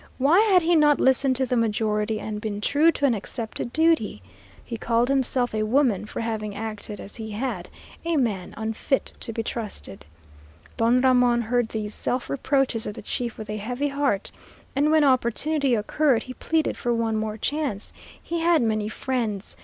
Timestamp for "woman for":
5.61-6.21